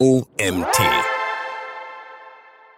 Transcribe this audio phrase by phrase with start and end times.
[0.00, 0.78] OMT.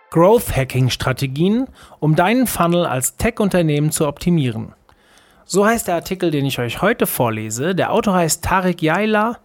[0.08, 1.66] Growth Hacking Strategien,
[1.98, 4.72] um deinen Funnel als Tech-Unternehmen zu optimieren.
[5.44, 7.74] So heißt der Artikel, den ich euch heute vorlese.
[7.74, 9.36] Der Autor heißt Tarek Yaila.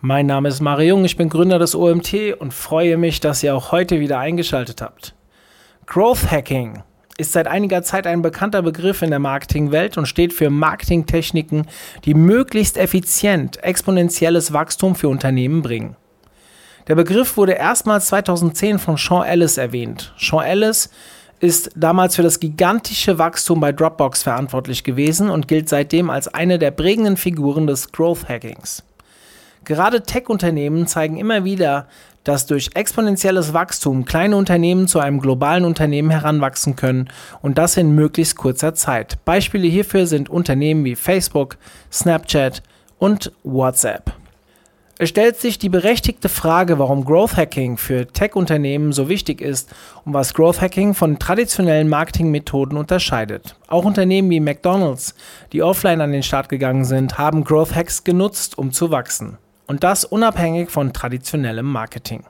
[0.00, 3.54] Mein Name ist Mario Jung, ich bin Gründer des OMT und freue mich, dass ihr
[3.54, 5.14] auch heute wieder eingeschaltet habt.
[5.86, 6.82] Growth Hacking
[7.18, 11.68] ist seit einiger Zeit ein bekannter Begriff in der Marketingwelt und steht für Marketingtechniken,
[12.04, 15.94] die möglichst effizient exponentielles Wachstum für Unternehmen bringen.
[16.88, 20.12] Der Begriff wurde erstmals 2010 von Sean Ellis erwähnt.
[20.18, 20.90] Sean Ellis
[21.38, 26.58] ist damals für das gigantische Wachstum bei Dropbox verantwortlich gewesen und gilt seitdem als eine
[26.58, 28.84] der prägenden Figuren des Growth Hackings.
[29.64, 31.86] Gerade Tech-Unternehmen zeigen immer wieder,
[32.24, 37.08] dass durch exponentielles Wachstum kleine Unternehmen zu einem globalen Unternehmen heranwachsen können
[37.42, 39.18] und das in möglichst kurzer Zeit.
[39.24, 41.58] Beispiele hierfür sind Unternehmen wie Facebook,
[41.90, 42.62] Snapchat
[42.98, 44.21] und WhatsApp.
[45.02, 49.68] Es stellt sich die berechtigte Frage, warum Growth Hacking für Tech-Unternehmen so wichtig ist
[50.04, 53.56] und was Growth Hacking von traditionellen Marketingmethoden unterscheidet.
[53.66, 55.16] Auch Unternehmen wie McDonald's,
[55.52, 59.38] die offline an den Start gegangen sind, haben Growth Hacks genutzt, um zu wachsen.
[59.66, 62.22] Und das unabhängig von traditionellem Marketing.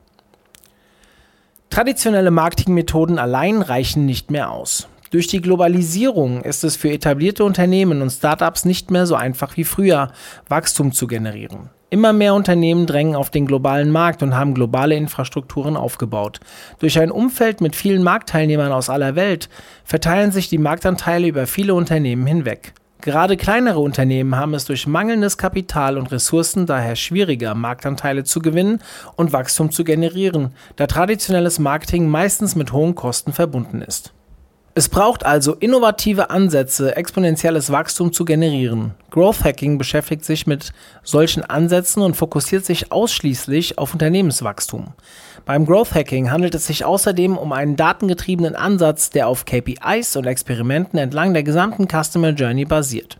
[1.68, 4.88] Traditionelle Marketingmethoden allein reichen nicht mehr aus.
[5.10, 9.64] Durch die Globalisierung ist es für etablierte Unternehmen und Startups nicht mehr so einfach wie
[9.64, 10.10] früher,
[10.48, 11.68] Wachstum zu generieren.
[11.92, 16.40] Immer mehr Unternehmen drängen auf den globalen Markt und haben globale Infrastrukturen aufgebaut.
[16.78, 19.50] Durch ein Umfeld mit vielen Marktteilnehmern aus aller Welt
[19.84, 22.72] verteilen sich die Marktanteile über viele Unternehmen hinweg.
[23.02, 28.78] Gerade kleinere Unternehmen haben es durch mangelndes Kapital und Ressourcen daher schwieriger, Marktanteile zu gewinnen
[29.16, 34.14] und Wachstum zu generieren, da traditionelles Marketing meistens mit hohen Kosten verbunden ist.
[34.74, 38.92] Es braucht also innovative Ansätze, exponentielles Wachstum zu generieren.
[39.10, 44.94] Growth Hacking beschäftigt sich mit solchen Ansätzen und fokussiert sich ausschließlich auf Unternehmenswachstum.
[45.44, 50.26] Beim Growth Hacking handelt es sich außerdem um einen datengetriebenen Ansatz, der auf KPIs und
[50.26, 53.18] Experimenten entlang der gesamten Customer Journey basiert.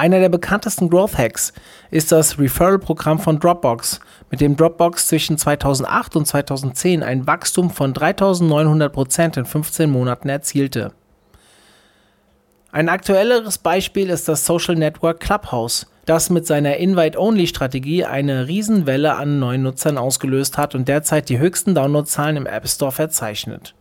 [0.00, 1.52] Einer der bekanntesten Growth Hacks
[1.90, 3.98] ist das Referral-Programm von Dropbox,
[4.30, 10.28] mit dem Dropbox zwischen 2008 und 2010 ein Wachstum von 3900 Prozent in 15 Monaten
[10.28, 10.92] erzielte.
[12.70, 19.40] Ein aktuelleres Beispiel ist das Social Network Clubhouse, das mit seiner Invite-Only-Strategie eine Riesenwelle an
[19.40, 23.74] neuen Nutzern ausgelöst hat und derzeit die höchsten Downloadzahlen im App Store verzeichnet.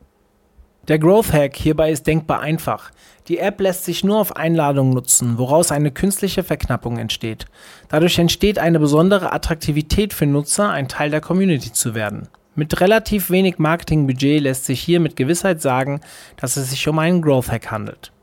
[0.87, 2.91] Der Growth Hack hierbei ist denkbar einfach.
[3.27, 7.45] Die App lässt sich nur auf Einladung nutzen, woraus eine künstliche Verknappung entsteht.
[7.89, 12.29] Dadurch entsteht eine besondere Attraktivität für Nutzer, ein Teil der Community zu werden.
[12.55, 15.99] Mit relativ wenig Marketingbudget lässt sich hier mit Gewissheit sagen,
[16.37, 18.13] dass es sich um einen Growth Hack handelt.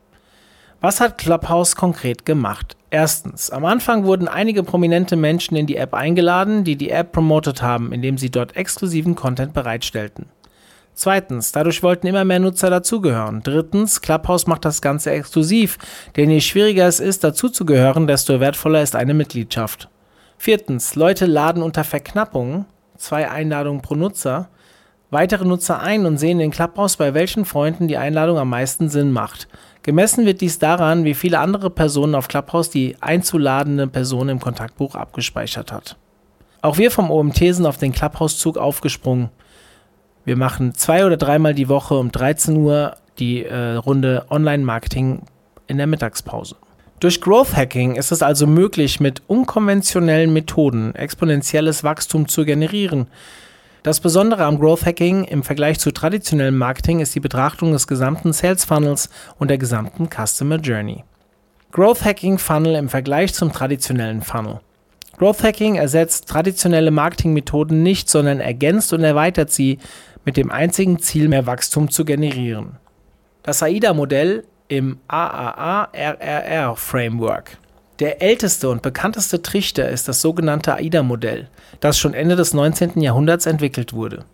[0.80, 2.78] Was hat Clubhouse konkret gemacht?
[2.88, 7.60] Erstens, am Anfang wurden einige prominente Menschen in die App eingeladen, die die App promotet
[7.60, 10.26] haben, indem sie dort exklusiven Content bereitstellten.
[10.94, 13.42] Zweitens, dadurch wollten immer mehr Nutzer dazugehören.
[13.42, 15.76] Drittens, Clubhouse macht das Ganze exklusiv,
[16.16, 19.88] denn je schwieriger es ist, dazuzugehören, desto wertvoller ist eine Mitgliedschaft.
[20.38, 22.66] Viertens, Leute laden unter Verknappung,
[22.96, 24.48] zwei Einladungen pro Nutzer,
[25.10, 29.10] weitere Nutzer ein und sehen in Clubhouse, bei welchen Freunden die Einladung am meisten Sinn
[29.10, 29.48] macht.
[29.82, 34.94] Gemessen wird dies daran, wie viele andere Personen auf Clubhouse die einzuladende Person im Kontaktbuch
[34.94, 35.96] abgespeichert hat.
[36.62, 39.28] Auch wir vom OMT sind auf den Clubhouse-Zug aufgesprungen.
[40.24, 45.22] Wir machen zwei oder dreimal die Woche um 13 Uhr die äh, Runde Online-Marketing
[45.66, 46.56] in der Mittagspause.
[47.00, 53.08] Durch Growth Hacking ist es also möglich, mit unkonventionellen Methoden exponentielles Wachstum zu generieren.
[53.82, 58.32] Das Besondere am Growth Hacking im Vergleich zu traditionellem Marketing ist die Betrachtung des gesamten
[58.32, 61.04] Sales Funnels und der gesamten Customer Journey.
[61.70, 64.60] Growth Hacking Funnel im Vergleich zum traditionellen Funnel.
[65.18, 69.78] Growth Hacking ersetzt traditionelle Marketingmethoden nicht, sondern ergänzt und erweitert sie
[70.24, 72.78] mit dem einzigen Ziel, mehr Wachstum zu generieren.
[73.42, 77.58] Das AIDA-Modell im AAA-RRR-Framework.
[78.00, 81.48] Der älteste und bekannteste Trichter ist das sogenannte AIDA-Modell,
[81.80, 83.00] das schon Ende des 19.
[83.00, 84.24] Jahrhunderts entwickelt wurde.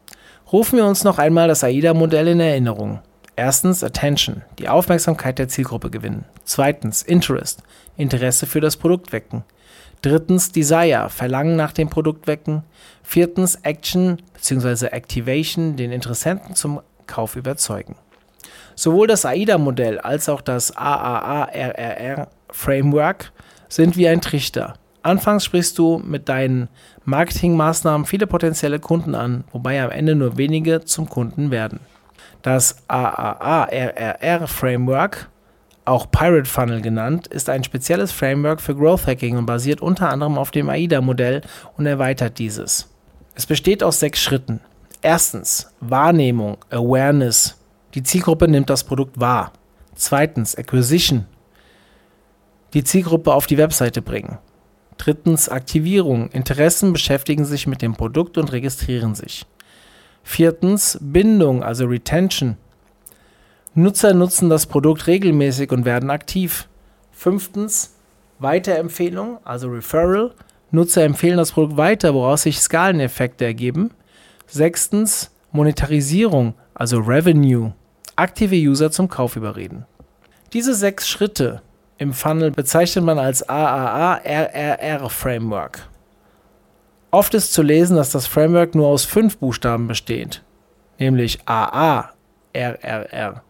[0.51, 3.01] Rufen wir uns noch einmal das AIDA-Modell in Erinnerung.
[3.37, 6.25] Erstens Attention, die Aufmerksamkeit der Zielgruppe gewinnen.
[6.45, 7.63] Zweitens Interest,
[7.97, 9.45] Interesse für das Produkt wecken.
[10.03, 12.63] Drittens Desire, Verlangen nach dem Produkt wecken.
[13.11, 14.87] Viertens Action bzw.
[14.87, 17.97] Activation, den Interessenten zum Kauf überzeugen.
[18.77, 23.33] Sowohl das AIDA-Modell als auch das AAA-RRR-Framework
[23.69, 24.75] sind wie ein Trichter.
[25.03, 26.69] Anfangs sprichst du mit deinen
[27.05, 31.81] Marketingmaßnahmen viele potenzielle Kunden an, wobei am Ende nur wenige zum Kunden werden.
[32.43, 35.29] Das AAA-RRR-Framework
[35.85, 40.39] auch Pirate Funnel genannt, ist ein spezielles Framework für Growth Hacking und basiert unter anderem
[40.39, 41.41] auf dem AIDA-Modell
[41.77, 42.89] und erweitert dieses.
[43.35, 44.61] Es besteht aus sechs Schritten.
[45.03, 47.57] Erstens Wahrnehmung, Awareness.
[47.95, 49.53] Die Zielgruppe nimmt das Produkt wahr.
[49.95, 51.27] Zweitens Acquisition.
[52.75, 54.39] Die Zielgruppe auf die Webseite bringen.
[54.99, 56.29] Drittens Aktivierung.
[56.31, 59.47] Interessen beschäftigen sich mit dem Produkt und registrieren sich.
[60.23, 62.57] Viertens Bindung, also Retention.
[63.75, 66.69] Nutzer nutzen das Produkt regelmäßig und werden aktiv.
[67.13, 67.95] Fünftens
[68.39, 70.35] Weiterempfehlung, also Referral.
[70.71, 73.91] Nutzer empfehlen das Produkt weiter, woraus sich Skaleneffekte ergeben.
[74.47, 77.73] Sechstens Monetarisierung, also Revenue.
[78.17, 79.87] Aktive User zum Kauf überreden.
[80.53, 81.63] Diese sechs Schritte
[81.99, 85.89] im Funnel bezeichnet man als AAA-RRR-Framework.
[87.11, 90.43] Oft ist zu lesen, dass das Framework nur aus fünf Buchstaben besteht,
[90.99, 93.43] nämlich AA-RRR.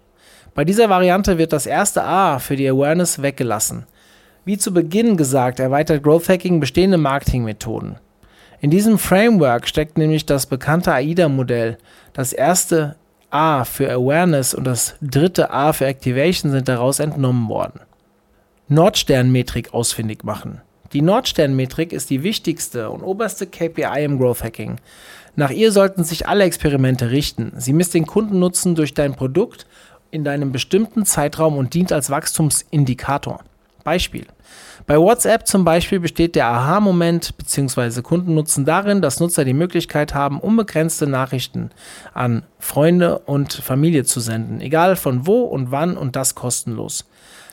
[0.54, 3.86] Bei dieser Variante wird das erste A für die Awareness weggelassen.
[4.44, 7.96] Wie zu Beginn gesagt, erweitert Growth Hacking bestehende Marketingmethoden.
[8.62, 11.78] In diesem Framework steckt nämlich das bekannte AIDA-Modell.
[12.12, 12.96] Das erste
[13.30, 17.80] A für Awareness und das dritte A für Activation sind daraus entnommen worden.
[18.68, 20.62] Nordsternmetrik ausfindig machen.
[20.92, 24.76] Die Nordsternmetrik ist die wichtigste und oberste KPI im Growth Hacking.
[25.36, 27.52] Nach ihr sollten sich alle Experimente richten.
[27.56, 29.66] Sie misst den Kundennutzen durch dein Produkt
[30.10, 33.40] in deinem bestimmten Zeitraum und dient als Wachstumsindikator.
[33.84, 34.26] Beispiel.
[34.86, 38.02] Bei WhatsApp zum Beispiel besteht der Aha-Moment bzw.
[38.02, 41.70] Kundennutzen darin, dass Nutzer die Möglichkeit haben, unbegrenzte Nachrichten
[42.14, 47.06] an Freunde und Familie zu senden, egal von wo und wann und das kostenlos.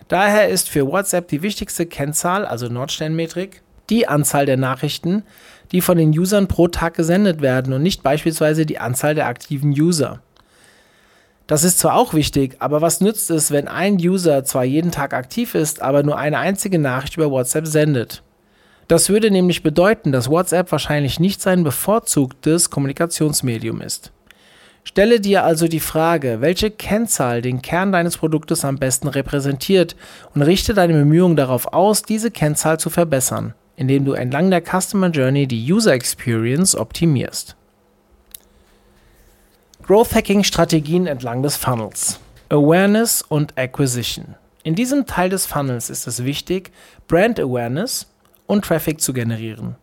[0.07, 5.24] Daher ist für WhatsApp die wichtigste Kennzahl, also Nordsternmetrik, die Anzahl der Nachrichten,
[5.71, 9.71] die von den Usern pro Tag gesendet werden und nicht beispielsweise die Anzahl der aktiven
[9.71, 10.21] User.
[11.48, 15.14] Das ist zwar auch wichtig, aber was nützt es, wenn ein User zwar jeden Tag
[15.14, 18.22] aktiv ist, aber nur eine einzige Nachricht über WhatsApp sendet?
[18.90, 24.12] Das würde nämlich bedeuten, dass WhatsApp wahrscheinlich nicht sein bevorzugtes Kommunikationsmedium ist.
[24.84, 29.98] Stelle dir also die Frage, welche Kennzahl den Kern deines Produktes am besten repräsentiert
[30.34, 35.10] und richte deine Bemühungen darauf aus, diese Kennzahl zu verbessern, indem du entlang der Customer
[35.10, 37.58] Journey die User Experience optimierst.
[39.88, 42.19] Growth Hacking Strategien entlang des Funnels.
[42.50, 44.36] Awareness und Acquisition.
[44.63, 46.74] In diesem Teil des Funnels ist es wichtig,
[47.07, 48.06] Brand Awareness
[48.48, 49.78] und Traffic zu generieren.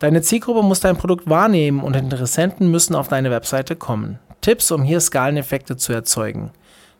[0.00, 4.18] Deine Zielgruppe muss dein Produkt wahrnehmen und Interessenten müssen auf deine Webseite kommen.
[4.42, 6.50] Tipps, um hier Skaleneffekte zu erzeugen.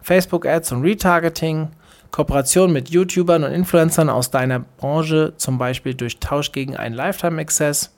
[0.00, 1.68] Facebook Ads und Retargeting,
[2.12, 7.42] Kooperation mit YouTubern und Influencern aus deiner Branche, zum Beispiel durch Tausch gegen einen Lifetime
[7.42, 7.94] Access,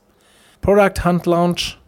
[0.61, 1.79] Product Hunt Launch,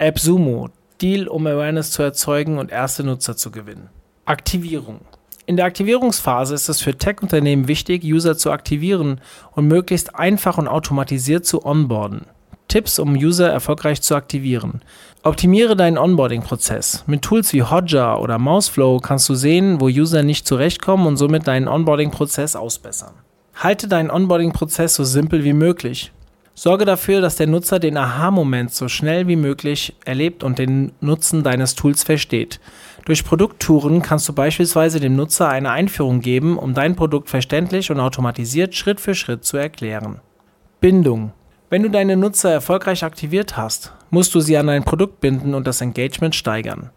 [0.00, 0.70] AppSumo,
[1.02, 3.88] Deal, um Awareness zu erzeugen und erste Nutzer zu gewinnen.
[4.24, 5.00] Aktivierung.
[5.46, 9.20] In der Aktivierungsphase ist es für Tech-Unternehmen wichtig, User zu aktivieren
[9.52, 12.26] und möglichst einfach und automatisiert zu onboarden.
[12.68, 14.82] Tipps, um User erfolgreich zu aktivieren.
[15.22, 17.04] Optimiere deinen Onboarding-Prozess.
[17.06, 21.46] Mit Tools wie Hotjar oder Mouseflow kannst du sehen, wo User nicht zurechtkommen und somit
[21.46, 23.14] deinen Onboarding-Prozess ausbessern.
[23.54, 26.12] Halte deinen Onboarding-Prozess so simpel wie möglich.
[26.58, 31.42] Sorge dafür, dass der Nutzer den Aha-Moment so schnell wie möglich erlebt und den Nutzen
[31.42, 32.60] deines Tools versteht.
[33.04, 38.00] Durch Produkttouren kannst du beispielsweise dem Nutzer eine Einführung geben, um dein Produkt verständlich und
[38.00, 40.22] automatisiert Schritt für Schritt zu erklären.
[40.80, 41.32] Bindung.
[41.68, 45.66] Wenn du deine Nutzer erfolgreich aktiviert hast, musst du sie an dein Produkt binden und
[45.66, 46.88] das Engagement steigern.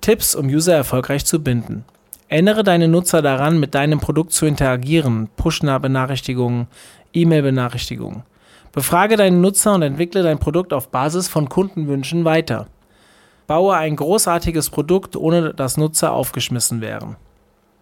[0.00, 1.84] Tipps, um User erfolgreich zu binden.
[2.26, 6.66] Erinnere deine Nutzer daran, mit deinem Produkt zu interagieren, Push-Benachrichtigungen,
[7.12, 8.24] E-Mail-Benachrichtigungen.
[8.74, 12.66] Befrage deinen Nutzer und entwickle dein Produkt auf Basis von Kundenwünschen weiter.
[13.46, 17.14] Baue ein großartiges Produkt, ohne dass Nutzer aufgeschmissen wären.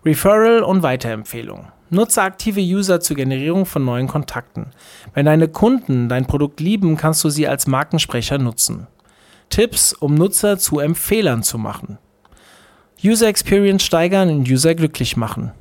[0.05, 1.69] Referral und Weiterempfehlung.
[1.89, 4.67] Nutze aktive User zur Generierung von neuen Kontakten.
[5.15, 8.87] Wenn deine Kunden dein Produkt lieben, kannst du sie als Markensprecher nutzen.
[9.49, 11.97] Tipps, um Nutzer zu Empfehlern zu machen.
[13.03, 15.53] User Experience steigern und User glücklich machen.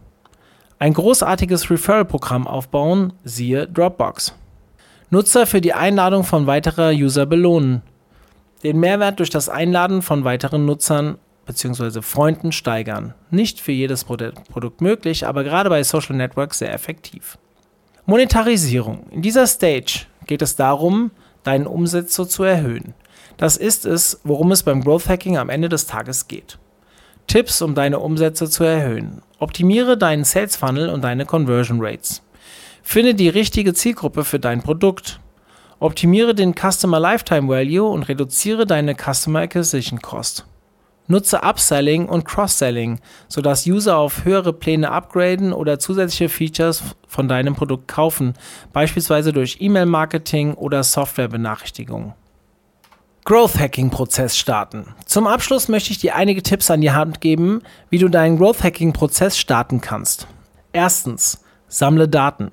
[0.78, 4.36] Ein großartiges Referral-Programm aufbauen, siehe Dropbox.
[5.14, 7.82] Nutzer für die Einladung von weiterer User belohnen.
[8.64, 12.02] Den Mehrwert durch das Einladen von weiteren Nutzern bzw.
[12.02, 13.14] Freunden steigern.
[13.30, 17.38] Nicht für jedes Produkt möglich, aber gerade bei Social Networks sehr effektiv.
[18.06, 19.06] Monetarisierung.
[19.12, 21.12] In dieser Stage geht es darum,
[21.44, 22.94] deinen Umsatz so zu erhöhen.
[23.36, 26.58] Das ist es, worum es beim Growth Hacking am Ende des Tages geht.
[27.28, 29.22] Tipps, um deine Umsätze zu erhöhen.
[29.40, 32.22] Optimiere deinen Sales Funnel und deine Conversion Rates.
[32.84, 35.20] Finde die richtige Zielgruppe für dein Produkt.
[35.80, 40.46] Optimiere den Customer Lifetime Value und reduziere deine Customer Acquisition Cost.
[41.08, 47.56] Nutze Upselling und Cross-Selling, sodass User auf höhere Pläne upgraden oder zusätzliche Features von deinem
[47.56, 48.34] Produkt kaufen,
[48.72, 52.14] beispielsweise durch E-Mail-Marketing oder Software-Benachrichtigungen.
[53.26, 54.96] Growth Hacking Prozess starten.
[55.06, 58.64] Zum Abschluss möchte ich dir einige Tipps an die Hand geben, wie du deinen Growth
[58.64, 60.28] Hacking Prozess starten kannst.
[60.74, 62.52] Erstens, sammle Daten.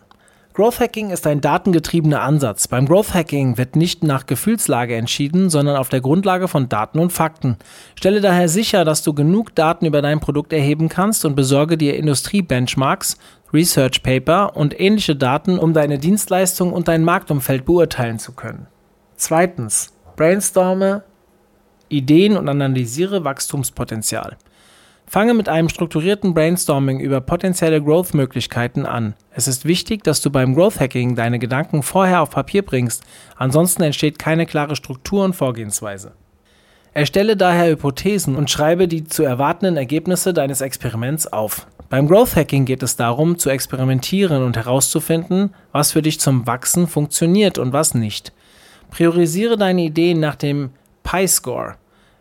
[0.59, 2.67] Growth Hacking ist ein datengetriebener Ansatz.
[2.67, 7.12] Beim Growth Hacking wird nicht nach Gefühlslage entschieden, sondern auf der Grundlage von Daten und
[7.12, 7.59] Fakten.
[7.95, 11.97] Stelle daher sicher, dass du genug Daten über dein Produkt erheben kannst und besorge dir
[11.97, 13.19] Industrie-Benchmarks,
[13.55, 18.67] Research Paper und ähnliche Daten, um deine Dienstleistung und dein Marktumfeld beurteilen zu können.
[19.15, 21.05] Zweitens, brainstorme
[21.88, 24.37] Ideen und analysiere Wachstumspotenzial.
[25.09, 29.15] Fange mit einem strukturierten Brainstorming über potenzielle Growth-Möglichkeiten an.
[29.31, 33.03] Es ist wichtig, dass du beim Growth Hacking deine Gedanken vorher auf Papier bringst,
[33.37, 36.12] ansonsten entsteht keine klare Struktur und Vorgehensweise.
[36.93, 41.67] Erstelle daher Hypothesen und schreibe die zu erwartenden Ergebnisse deines Experiments auf.
[41.88, 46.87] Beim Growth Hacking geht es darum, zu experimentieren und herauszufinden, was für dich zum Wachsen
[46.87, 48.35] funktioniert und was nicht.
[48.91, 50.71] Priorisiere deine Ideen nach dem
[51.03, 51.77] Pi-Score.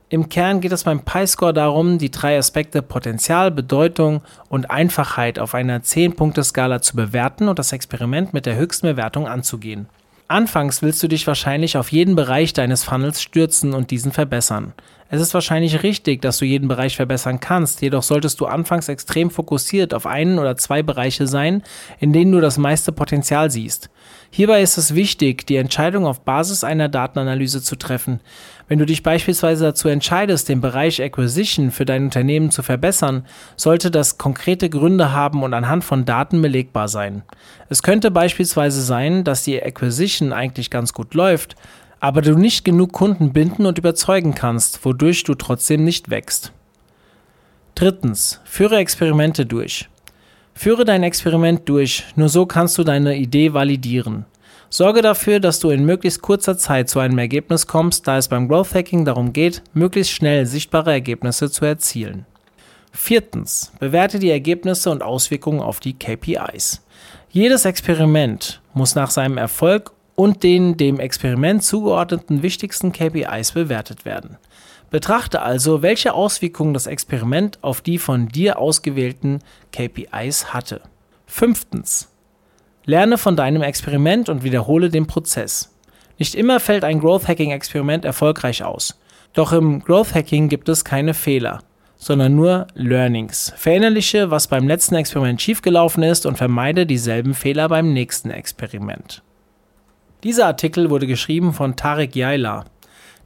[0.10, 5.54] Im Kern geht es beim Pi-Score darum, die drei Aspekte Potenzial, Bedeutung und Einfachheit auf
[5.54, 9.90] einer 10-Punkte-Skala zu bewerten und das Experiment mit der höchsten Bewertung anzugehen.
[10.30, 14.74] Anfangs willst du dich wahrscheinlich auf jeden Bereich deines Funnels stürzen und diesen verbessern.
[15.10, 19.32] Es ist wahrscheinlich richtig, dass du jeden Bereich verbessern kannst, jedoch solltest du anfangs extrem
[19.32, 21.64] fokussiert auf einen oder zwei Bereiche sein,
[22.00, 23.90] in denen du das meiste Potenzial siehst.
[24.30, 28.20] Hierbei ist es wichtig, die Entscheidung auf Basis einer Datenanalyse zu treffen.
[28.68, 33.90] Wenn du dich beispielsweise dazu entscheidest, den Bereich Acquisition für dein Unternehmen zu verbessern, sollte
[33.90, 37.24] das konkrete Gründe haben und anhand von Daten belegbar sein.
[37.70, 41.56] Es könnte beispielsweise sein, dass die Acquisition eigentlich ganz gut läuft,
[42.00, 46.52] aber du nicht genug Kunden binden und überzeugen kannst, wodurch du trotzdem nicht wächst.
[47.76, 49.90] Drittens, führe Experimente durch.
[50.54, 54.26] Führe dein Experiment durch, nur so kannst du deine Idee validieren.
[54.70, 58.48] Sorge dafür, dass du in möglichst kurzer Zeit zu einem Ergebnis kommst, da es beim
[58.48, 62.26] Growth Hacking darum geht, möglichst schnell sichtbare Ergebnisse zu erzielen.
[62.92, 66.82] Viertens, bewerte die Ergebnisse und Auswirkungen auf die KPIs.
[67.30, 74.38] Jedes Experiment muss nach seinem Erfolg und den dem Experiment zugeordneten wichtigsten KPIs bewertet werden.
[74.90, 79.40] Betrachte also, welche Auswirkungen das Experiment auf die von dir ausgewählten
[79.72, 80.82] KPIs hatte.
[81.28, 82.10] Fünftens.
[82.86, 85.76] Lerne von deinem Experiment und wiederhole den Prozess.
[86.18, 89.00] Nicht immer fällt ein Growth Hacking Experiment erfolgreich aus.
[89.34, 91.60] Doch im Growth Hacking gibt es keine Fehler,
[91.96, 93.54] sondern nur Learnings.
[93.56, 99.22] Verinnerliche, was beim letzten Experiment schiefgelaufen ist und vermeide dieselben Fehler beim nächsten Experiment.
[100.24, 102.66] Dieser Artikel wurde geschrieben von Tarek Yaila.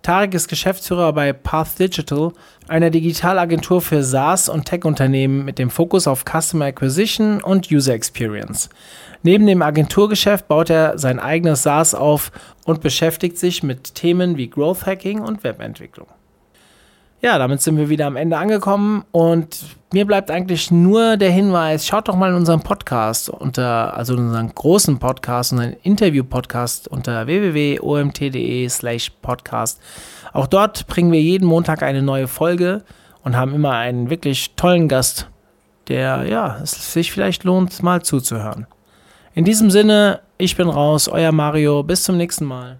[0.01, 2.31] Tarek ist Geschäftsführer bei Path Digital,
[2.67, 8.69] einer Digitalagentur für SaaS und Tech-Unternehmen mit dem Fokus auf Customer Acquisition und User Experience.
[9.23, 12.31] Neben dem Agenturgeschäft baut er sein eigenes SaaS auf
[12.65, 16.07] und beschäftigt sich mit Themen wie Growth Hacking und Webentwicklung.
[17.21, 21.85] Ja, damit sind wir wieder am Ende angekommen und mir bleibt eigentlich nur der Hinweis,
[21.85, 27.27] schaut doch mal in unseren Podcast unter, also in unseren großen Podcast, unseren Interview-Podcast unter
[27.27, 29.81] www.omt.de slash podcast.
[30.33, 32.83] Auch dort bringen wir jeden Montag eine neue Folge
[33.23, 35.29] und haben immer einen wirklich tollen Gast,
[35.87, 38.67] der, ja, es sich vielleicht lohnt, mal zuzuhören.
[39.33, 42.79] In diesem Sinne, ich bin raus, euer Mario, bis zum nächsten Mal.